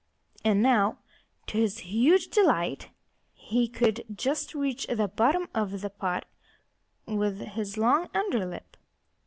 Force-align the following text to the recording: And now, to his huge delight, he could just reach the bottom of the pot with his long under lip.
And 0.43 0.63
now, 0.63 0.97
to 1.45 1.59
his 1.59 1.77
huge 1.81 2.29
delight, 2.29 2.89
he 3.35 3.67
could 3.67 4.03
just 4.11 4.55
reach 4.55 4.87
the 4.87 5.07
bottom 5.07 5.47
of 5.53 5.81
the 5.81 5.91
pot 5.91 6.25
with 7.05 7.41
his 7.41 7.77
long 7.77 8.09
under 8.11 8.43
lip. 8.43 8.77